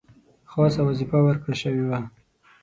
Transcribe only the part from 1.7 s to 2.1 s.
وه.